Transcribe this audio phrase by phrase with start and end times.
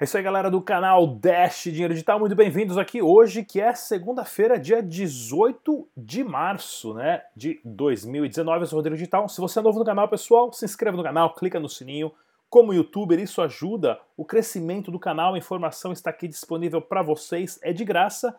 [0.00, 3.74] É isso aí, galera do canal Dash Dinheiro Digital, muito bem-vindos aqui hoje, que é
[3.74, 8.62] segunda-feira, dia 18 de março, né, de 2019.
[8.62, 9.28] Eu sou o Rodrigo Digital.
[9.28, 12.10] Se você é novo no canal, pessoal, se inscreva no canal, clica no sininho.
[12.48, 17.60] Como youtuber, isso ajuda o crescimento do canal, a informação está aqui disponível para vocês,
[17.62, 18.34] é de graça.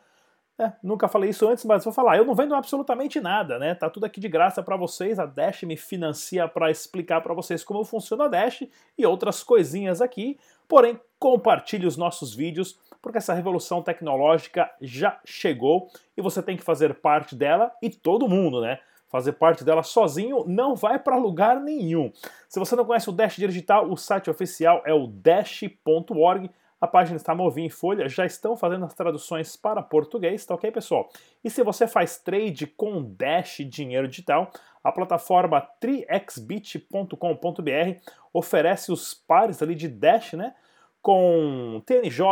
[0.57, 2.17] É, nunca falei isso antes, mas vou falar.
[2.17, 3.75] Eu não vendo absolutamente nada, né?
[3.75, 5.19] Tá tudo aqui de graça para vocês.
[5.19, 8.63] A Dash me financia para explicar para vocês como funciona a Dash
[8.97, 10.39] e outras coisinhas aqui.
[10.67, 16.63] Porém, compartilhe os nossos vídeos, porque essa revolução tecnológica já chegou e você tem que
[16.63, 18.79] fazer parte dela e todo mundo, né?
[19.07, 22.11] Fazer parte dela sozinho não vai para lugar nenhum.
[22.49, 26.49] Se você não conhece o Dash Digital, o site oficial é o dash.org.
[26.79, 30.71] A página está novinha em folha, já estão fazendo as traduções para português, tá ok,
[30.71, 31.07] pessoal?
[31.43, 34.51] E se você faz trade com Dash Dinheiro Digital,
[34.83, 37.15] a plataforma triexbit.com.br
[38.33, 40.55] oferece os pares ali de Dash, né?
[41.01, 42.23] Com TNJ,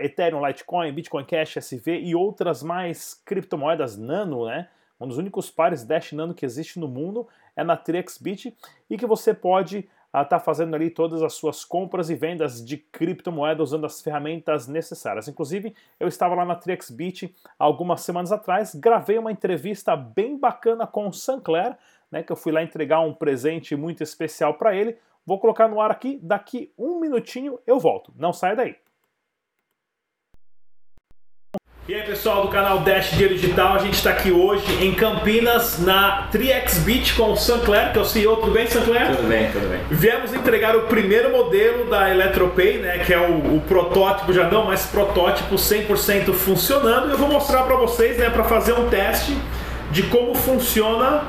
[0.00, 4.68] Ethereum, Litecoin, Bitcoin Cash, SV e outras mais criptomoedas nano, né?
[5.00, 8.56] Um dos únicos pares Dash Nano que existe no mundo é na TriXBit
[8.88, 12.76] e que você pode estar tá fazendo ali todas as suas compras e vendas de
[12.76, 15.26] criptomoedas usando as ferramentas necessárias.
[15.26, 21.08] Inclusive, eu estava lá na TriXBit algumas semanas atrás, gravei uma entrevista bem bacana com
[21.08, 21.76] o Sancler,
[22.10, 24.96] né, que eu fui lá entregar um presente muito especial para ele.
[25.24, 28.12] Vou colocar no ar aqui, daqui um minutinho eu volto.
[28.16, 28.76] Não saia daí.
[31.88, 35.80] E aí pessoal do canal Dash Dinheiro Digital, a gente está aqui hoje em Campinas
[35.80, 38.36] na TriXBit com o Sancler, que é o CEO.
[38.36, 39.16] Tudo bem, Sancler?
[39.16, 39.80] Tudo bem, tudo bem.
[39.90, 44.64] Viemos entregar o primeiro modelo da Eletropay, né, que é o, o protótipo, já não,
[44.66, 47.08] mas protótipo 100% funcionando.
[47.08, 49.36] E eu vou mostrar para vocês, né, para fazer um teste
[49.90, 51.24] de como funciona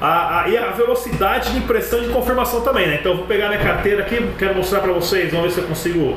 [0.00, 2.98] a, a, e a velocidade de impressão de confirmação também, né?
[3.00, 5.68] Então eu vou pegar minha carteira aqui, quero mostrar para vocês, vamos ver se eu
[5.68, 6.16] consigo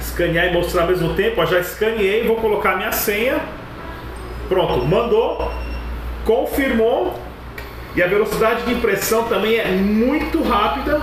[0.00, 1.40] escanear e mostrar ao mesmo tempo.
[1.40, 3.40] Ó, já escaneei, vou colocar minha senha.
[4.48, 5.50] Pronto, mandou,
[6.24, 7.16] confirmou
[7.94, 11.00] e a velocidade de impressão também é muito rápida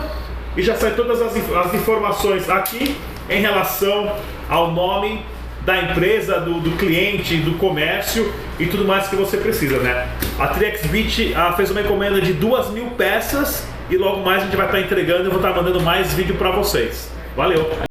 [0.55, 2.97] e já sai todas as, as informações aqui
[3.29, 4.13] em relação
[4.49, 5.25] ao nome
[5.67, 10.07] da empresa, do, do, cliente, do comércio e tudo mais que você precisa, né?
[10.39, 14.55] A TriXBit ah, fez uma encomenda de duas mil peças e logo mais a gente
[14.55, 17.11] vai estar entregando e vou estar mandando mais vídeo para vocês.
[17.35, 17.86] Valeu!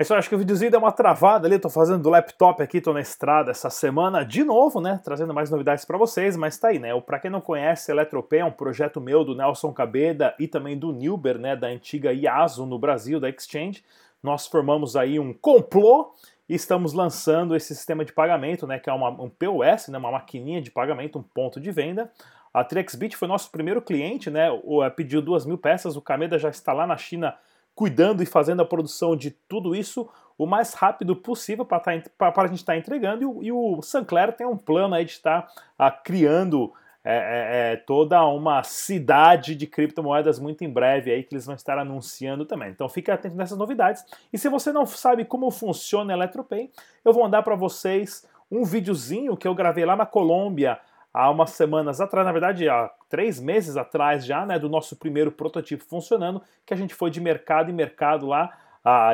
[0.00, 2.80] É isso, acho que o videozinho deu uma travada ali, tô fazendo do laptop aqui,
[2.80, 6.68] tô na estrada essa semana de novo, né, trazendo mais novidades para vocês, mas tá
[6.68, 10.48] aí, né, para quem não conhece, Eletropay é um projeto meu do Nelson Cabeda e
[10.48, 13.84] também do Nilber, né, da antiga IASO no Brasil, da Exchange.
[14.22, 16.14] Nós formamos aí um complô
[16.48, 20.12] e estamos lançando esse sistema de pagamento, né, que é uma, um POS, né, uma
[20.12, 22.10] maquininha de pagamento, um ponto de venda.
[22.54, 24.48] A TriXBit foi nosso primeiro cliente, né,
[24.96, 27.36] pediu duas mil peças, o Cabeda já está lá na China
[27.74, 32.46] cuidando e fazendo a produção de tudo isso o mais rápido possível para tá, a
[32.46, 33.22] gente estar tá entregando.
[33.22, 35.46] E o, e o Sancler tem um plano aí de estar
[35.78, 36.72] ah, criando
[37.04, 41.54] é, é, é, toda uma cidade de criptomoedas muito em breve aí que eles vão
[41.54, 42.70] estar anunciando também.
[42.70, 44.04] Então fique atento nessas novidades.
[44.32, 46.70] E se você não sabe como funciona a Eletropay,
[47.04, 50.78] eu vou mandar para vocês um videozinho que eu gravei lá na Colômbia
[51.12, 55.32] há umas semanas atrás, na verdade há três meses atrás já, né, do nosso primeiro
[55.32, 58.56] prototipo funcionando, que a gente foi de mercado em mercado lá,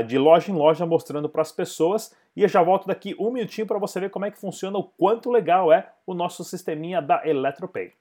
[0.07, 2.15] de loja em loja, mostrando para as pessoas.
[2.37, 4.85] E eu já volto daqui um minutinho para você ver como é que funciona, o
[4.85, 7.93] quanto legal é o nosso sisteminha da Eletropay.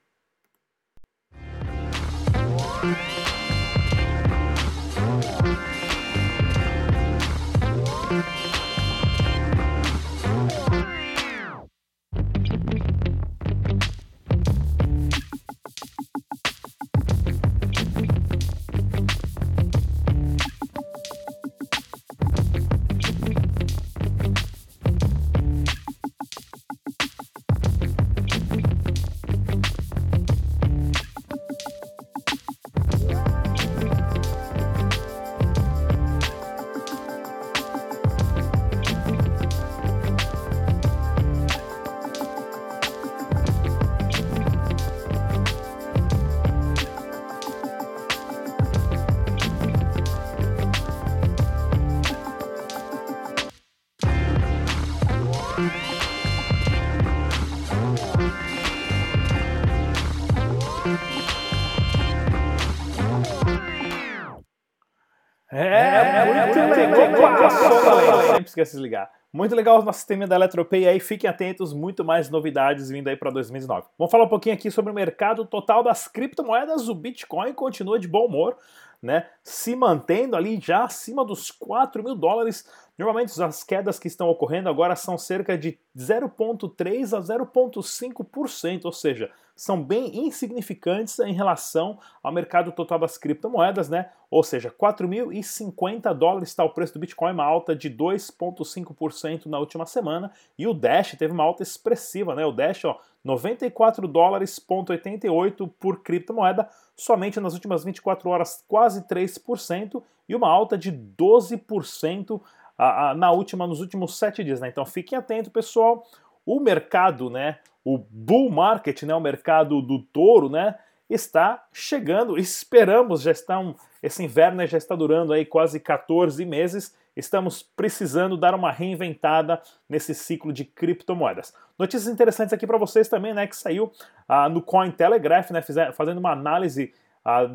[68.27, 69.11] Sempre esquece de ligar.
[69.31, 73.17] Muito legal o nosso sistema da Eletropay aí, fiquem atentos, muito mais novidades vindo aí
[73.17, 73.85] para 2019.
[73.97, 76.87] Vamos falar um pouquinho aqui sobre o mercado total das criptomoedas.
[76.87, 78.55] O Bitcoin continua de bom humor,
[79.01, 79.27] né?
[79.43, 82.65] Se mantendo ali já acima dos 4 mil dólares.
[82.97, 89.29] Normalmente as quedas que estão ocorrendo agora são cerca de 0,3 a 0,5%, ou seja,
[89.55, 94.09] são bem insignificantes em relação ao mercado total das criptomoedas, né?
[94.29, 99.85] Ou seja, 4.050 dólares está o preço do Bitcoin, uma alta de 2,5% na última
[99.85, 102.45] semana, e o Dash teve uma alta expressiva, né?
[102.45, 110.03] O Dash, ó, 94 dólares, 88 por criptomoeda, somente nas últimas 24 horas, quase 3%,
[110.27, 112.41] e uma alta de 12%
[112.77, 114.67] a, a, na última, nos últimos sete dias, né?
[114.67, 116.05] Então fiquem atentos, pessoal.
[116.45, 117.59] O mercado, né?
[117.85, 119.15] O bull market, né?
[119.15, 120.75] O mercado do touro, né?
[121.09, 122.37] Está chegando.
[122.37, 126.95] Esperamos, já está um, esse inverno já está durando aí quase 14 meses.
[127.15, 131.53] Estamos precisando dar uma reinventada nesse ciclo de criptomoedas.
[131.79, 133.47] Notícias interessantes aqui para vocês também, né?
[133.47, 133.91] Que saiu
[134.27, 135.61] ah, no Cointelegraph, né?
[135.93, 136.93] fazendo uma análise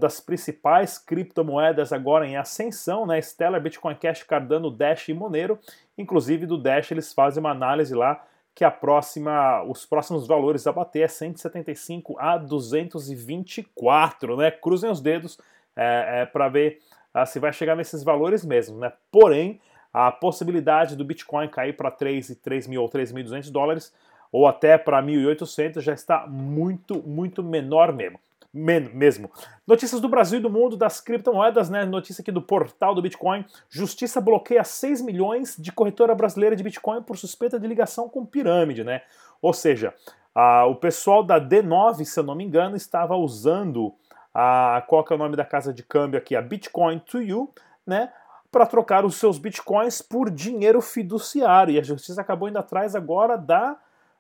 [0.01, 3.21] das principais criptomoedas agora em ascensão, né?
[3.21, 5.59] Stellar, Bitcoin Cash, Cardano, Dash e Monero.
[5.97, 8.25] Inclusive do Dash eles fazem uma análise lá
[8.61, 14.51] que a próxima, os próximos valores a bater é 175 a 224, né?
[14.51, 15.39] Cruzem os dedos
[15.75, 16.79] é, é, para ver
[17.15, 18.93] ah, se vai chegar nesses valores mesmo, né?
[19.11, 19.59] Porém,
[19.95, 23.95] a possibilidade do Bitcoin cair para 3 e 3 mil ou 3.200 dólares
[24.31, 28.21] ou até para 1.800 já está muito, muito menor mesmo
[28.53, 29.31] mesmo.
[29.67, 31.85] Notícias do Brasil e do mundo das criptomoedas, né?
[31.85, 33.45] Notícia aqui do portal do Bitcoin.
[33.69, 38.83] Justiça bloqueia 6 milhões de corretora brasileira de Bitcoin por suspeita de ligação com pirâmide,
[38.83, 39.03] né?
[39.41, 39.95] Ou seja,
[40.35, 43.95] a, o pessoal da D9, se eu não me engano, estava usando
[44.35, 47.53] a qual é o nome da casa de câmbio aqui, a Bitcoin to You,
[47.87, 48.13] né?
[48.51, 51.75] Para trocar os seus bitcoins por dinheiro fiduciário.
[51.75, 53.77] E a justiça acabou indo atrás agora da,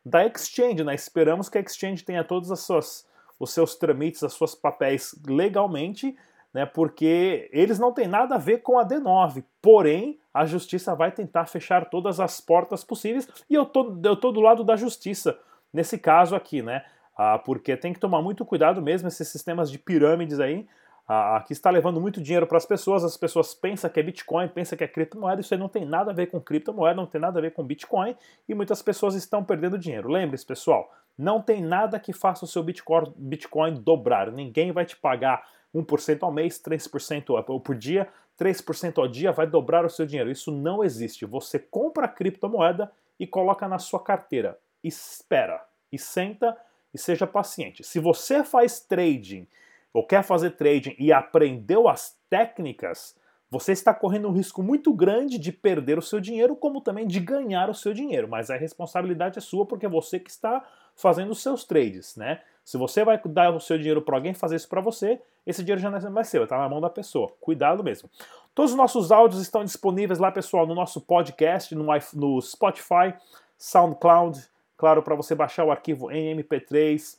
[0.06, 0.94] da exchange, né?
[0.94, 3.10] Esperamos que a exchange tenha todas as suas
[3.40, 6.14] os seus trâmites, as suas papéis legalmente,
[6.52, 9.42] né, porque eles não têm nada a ver com a D9.
[9.62, 14.31] Porém, a justiça vai tentar fechar todas as portas possíveis e eu tô, eu tô
[14.31, 15.38] do lado da justiça
[15.72, 16.84] nesse caso aqui, né?
[17.16, 20.66] Ah, porque tem que tomar muito cuidado mesmo esses sistemas de pirâmides aí,
[21.06, 23.04] ah, que está levando muito dinheiro para as pessoas.
[23.04, 25.40] As pessoas pensam que é Bitcoin, pensam que é criptomoeda.
[25.40, 27.64] Isso aí não tem nada a ver com criptomoeda, não tem nada a ver com
[27.64, 28.16] Bitcoin
[28.48, 30.08] e muitas pessoas estão perdendo dinheiro.
[30.08, 30.90] Lembre-se, pessoal,
[31.20, 34.32] não tem nada que faça o seu Bitcoin, dobrar.
[34.32, 38.08] Ninguém vai te pagar 1% ao mês, 3% por dia,
[38.38, 40.31] 3% ao dia vai dobrar o seu dinheiro.
[40.31, 41.26] Isso não existe.
[41.26, 44.58] Você compra a criptomoeda e coloca na sua carteira.
[44.82, 45.62] Espera
[45.93, 46.56] e senta
[46.94, 47.84] e seja paciente.
[47.84, 49.46] Se você faz trading
[49.93, 53.14] ou quer fazer trading e aprendeu as técnicas,
[53.50, 57.20] você está correndo um risco muito grande de perder o seu dinheiro, como também de
[57.20, 58.26] ganhar o seu dinheiro.
[58.26, 60.64] Mas a responsabilidade é sua porque é você que está
[61.00, 62.41] fazendo os seus trades, né?
[62.64, 65.81] Se você vai dar o seu dinheiro para alguém fazer isso para você, esse dinheiro
[65.81, 67.33] já não é mais seu, está na mão da pessoa.
[67.40, 68.09] Cuidado mesmo.
[68.54, 73.14] Todos os nossos áudios estão disponíveis lá, pessoal, no nosso podcast, no, no Spotify,
[73.59, 74.40] SoundCloud,
[74.76, 77.19] claro, para você baixar o arquivo em MP3,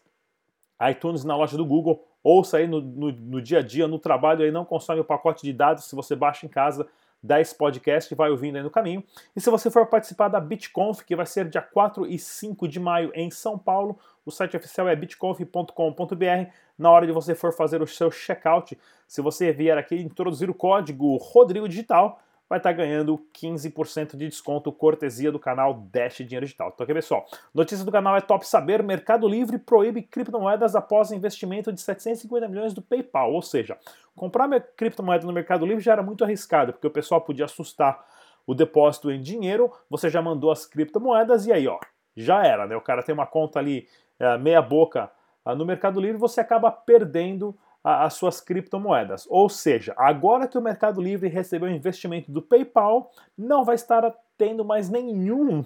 [0.89, 4.43] iTunes na loja do Google ouça aí no, no, no, dia a dia, no trabalho,
[4.43, 6.88] aí não consome o pacote de dados, se você baixa em casa,
[7.21, 9.03] dá esse podcast vai ouvindo aí no caminho.
[9.35, 12.79] E se você for participar da BitConf, que vai ser dia 4 e 5 de
[12.79, 16.51] maio em São Paulo, o site oficial é bitconf.com.br.
[16.77, 20.53] Na hora de você for fazer o seu checkout, se você vier aqui introduzir o
[20.53, 22.19] código Rodrigo Digital,
[22.51, 26.70] vai estar tá ganhando 15% de desconto cortesia do canal Dash Dinheiro Digital.
[26.75, 31.72] Então aqui pessoal, notícia do canal é top saber, Mercado Livre proíbe criptomoedas após investimento
[31.72, 33.77] de 750 milhões do PayPal, ou seja,
[34.13, 38.05] comprar criptomoeda no Mercado Livre já era muito arriscado, porque o pessoal podia assustar
[38.46, 41.79] o depósito em dinheiro, você já mandou as criptomoedas e aí ó,
[42.17, 42.75] já era, né?
[42.75, 43.88] O cara tem uma conta ali
[44.20, 45.10] é, meia boca
[45.46, 49.25] ah, no Mercado Livre, você acaba perdendo as suas criptomoedas.
[49.29, 54.13] Ou seja, agora que o Mercado Livre recebeu o investimento do PayPal, não vai estar
[54.38, 55.63] tendo mais nenhum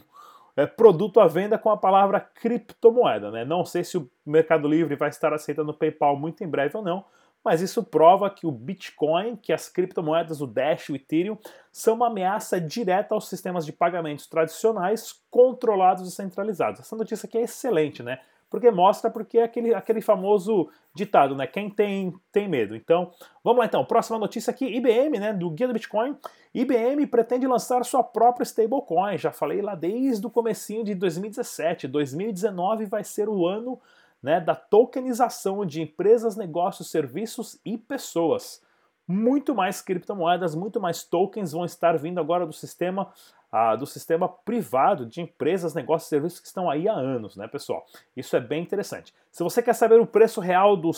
[0.55, 3.31] é, produto à venda com a palavra criptomoeda.
[3.31, 3.43] Né?
[3.43, 6.83] Não sei se o Mercado Livre vai estar aceitando o PayPal muito em breve ou
[6.83, 7.05] não,
[7.43, 11.37] mas isso prova que o Bitcoin, que as criptomoedas, o Dash, o Ethereum,
[11.71, 16.79] são uma ameaça direta aos sistemas de pagamentos tradicionais, controlados e centralizados.
[16.79, 18.19] Essa notícia aqui é excelente, né?
[18.49, 21.47] Porque mostra porque é aquele, aquele famoso ditado, né?
[21.47, 22.75] Quem tem, tem medo.
[22.75, 23.11] Então,
[23.43, 23.83] vamos lá então.
[23.83, 25.33] Próxima notícia aqui, IBM, né?
[25.33, 26.15] Do Guia do Bitcoin.
[26.53, 29.17] IBM pretende lançar sua própria stablecoin.
[29.17, 31.87] Já falei lá desde o comecinho de 2017.
[31.87, 33.79] 2019 vai ser o ano
[34.21, 38.63] né, da tokenização de empresas, negócios, serviços e pessoas.
[39.07, 43.13] muito mais criptomoedas, muito mais tokens vão estar vindo agora do sistema
[43.57, 47.47] ah, do sistema privado de empresas, negócios e serviços que estão aí há anos, né,
[47.47, 47.85] pessoal?
[48.13, 49.13] Isso é bem interessante.
[49.31, 50.91] Se você quer saber o preço real do,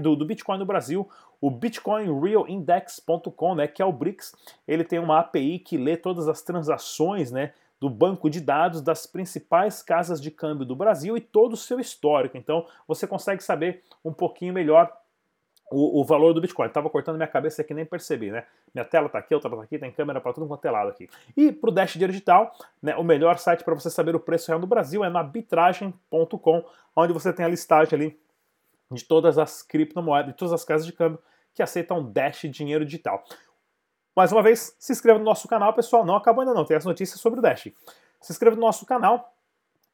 [0.00, 1.08] do, do Bitcoin no Brasil,
[1.40, 4.34] o BitcoinRealIndex.com, né, que é o BRICS,
[4.66, 9.06] ele tem uma API que lê todas as transações, né, do banco de dados das
[9.06, 12.36] principais casas de câmbio do Brasil e todo o seu histórico.
[12.36, 14.99] Então você consegue saber um pouquinho melhor
[15.70, 16.68] o, o valor do Bitcoin.
[16.68, 18.44] Tava cortando minha cabeça aqui nem percebi, né?
[18.74, 21.08] Minha tela tá aqui, outra tá aqui, tem câmera para tudo quanto é lado aqui.
[21.36, 24.66] E pro Dash Digital, né, o melhor site para você saber o preço real do
[24.66, 26.64] Brasil é na bitragem.com,
[26.96, 28.20] onde você tem a listagem ali
[28.90, 31.20] de todas as criptomoedas, de todas as casas de câmbio
[31.54, 33.22] que aceitam Dash dinheiro digital.
[34.14, 36.04] Mais uma vez, se inscreva no nosso canal, pessoal.
[36.04, 37.68] Não acabou ainda não, tem as notícias sobre o Dash.
[38.20, 39.34] Se inscreva no nosso canal,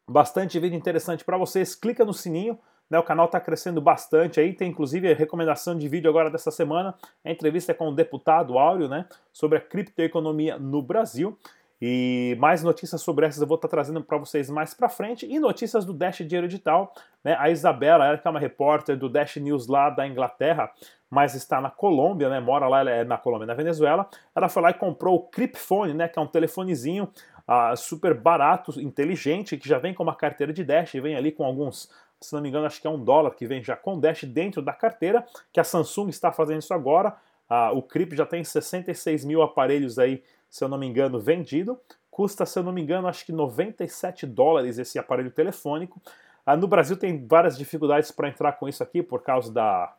[0.09, 1.75] bastante vídeo interessante para vocês.
[1.75, 2.59] Clica no sininho,
[2.91, 6.51] né, o canal está crescendo bastante aí, tem inclusive a recomendação de vídeo agora dessa
[6.51, 6.95] semana.
[7.25, 11.37] A entrevista é com o deputado Áureo, né, sobre a criptoeconomia no Brasil.
[11.81, 15.27] E mais notícias sobre essas eu vou estar tá trazendo para vocês mais para frente.
[15.27, 16.93] E notícias do Dash Dinheiro Digital.
[17.23, 17.37] Né?
[17.39, 20.73] A Isabela, ela que é uma repórter do Dash News lá da Inglaterra,
[21.11, 22.41] mas está na Colômbia, né?
[22.41, 24.09] Mora lá, é na Colômbia, na Venezuela.
[24.35, 26.09] Ela foi lá e comprou o Cripphone, né?
[26.09, 27.11] Que é um telefonezinho
[27.49, 31.45] uh, super barato, inteligente, que já vem com uma carteira de Dash, vem ali com
[31.45, 34.25] alguns, se não me engano, acho que é um dólar que vem já com Dash
[34.25, 37.17] dentro da carteira, que a Samsung está fazendo isso agora.
[37.49, 41.79] Uh, o Crip já tem 66 mil aparelhos aí, se eu não me engano, vendido.
[42.11, 46.01] Custa, se eu não me engano, acho que 97 dólares esse aparelho telefônico.
[46.47, 49.95] Uh, no Brasil tem várias dificuldades para entrar com isso aqui por causa da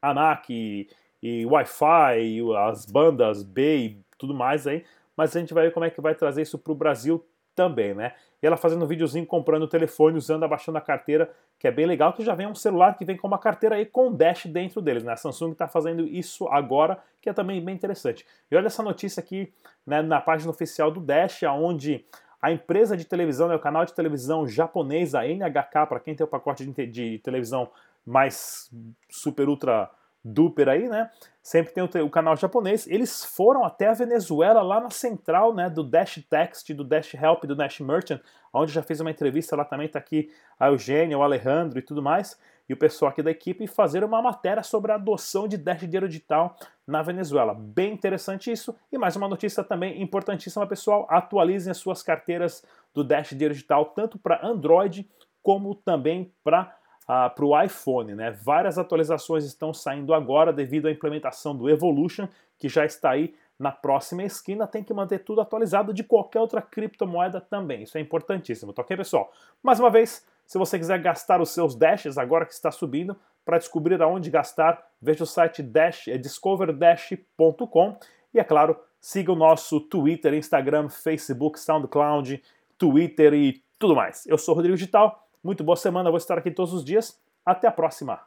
[0.00, 0.88] ANAC e,
[1.22, 4.84] e Wi-Fi, as bandas B e tudo mais aí,
[5.16, 7.24] mas a gente vai ver como é que vai trazer isso para o Brasil
[7.54, 8.14] também, né?
[8.42, 11.86] E ela fazendo um videozinho comprando o telefone, usando, abaixando a carteira, que é bem
[11.86, 14.80] legal, que já vem um celular que vem com uma carteira aí com Dash dentro
[14.80, 15.12] deles, né?
[15.12, 18.26] A Samsung está fazendo isso agora, que é também bem interessante.
[18.50, 19.52] E olha essa notícia aqui
[19.86, 22.04] né, na página oficial do Dash, onde
[22.40, 26.24] a empresa de televisão, né, o canal de televisão japonês, a NHK, para quem tem
[26.24, 27.70] o pacote de, de televisão
[28.04, 28.68] mais
[29.08, 29.88] super ultra
[30.24, 31.10] duper aí, né?
[31.42, 32.86] Sempre tem o, o, canal japonês.
[32.86, 37.44] Eles foram até a Venezuela, lá na central, né, do Dash Text, do Dash Help,
[37.44, 38.20] do Dash Merchant,
[38.52, 42.02] onde já fez uma entrevista lá também, tá aqui a Eugênia, o Alejandro e tudo
[42.02, 42.38] mais,
[42.68, 46.08] e o pessoal aqui da equipe fazer uma matéria sobre a adoção de Dash dinheiro
[46.08, 47.54] digital na Venezuela.
[47.54, 48.74] Bem interessante isso.
[48.92, 52.64] E mais uma notícia também importantíssima, pessoal, atualizem as suas carteiras
[52.94, 55.08] do Dash dinheiro digital tanto para Android
[55.42, 58.14] como também para uh, para o iPhone.
[58.14, 58.30] Né?
[58.30, 62.28] Várias atualizações estão saindo agora devido à implementação do Evolution,
[62.58, 64.66] que já está aí na próxima esquina.
[64.66, 67.82] Tem que manter tudo atualizado de qualquer outra criptomoeda também.
[67.82, 69.32] Isso é importantíssimo, tá ok, pessoal?
[69.62, 73.58] Mais uma vez, se você quiser gastar os seus dashes agora que está subindo, para
[73.58, 77.96] descobrir aonde gastar, veja o site dash, é discoverdash.com
[78.32, 82.42] e, é claro, siga o nosso Twitter, Instagram, Facebook, SoundCloud,
[82.78, 84.24] Twitter e tudo mais.
[84.26, 87.20] Eu sou Rodrigo Digital muito boa semana, vou estar aqui todos os dias.
[87.44, 88.20] Até a próxima.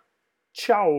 [0.54, 0.90] Tchau!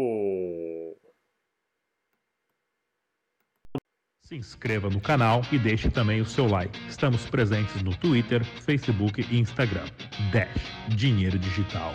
[4.23, 6.77] Se inscreva no canal e deixe também o seu like.
[6.89, 9.87] Estamos presentes no Twitter, Facebook e Instagram.
[10.33, 11.93] Dash Dinheiro Digital.